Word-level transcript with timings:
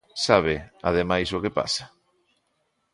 ¿Sabe, 0.25 0.55
ademais, 0.89 1.27
o 1.37 1.41
que 1.43 1.55
pasa? 1.59 1.85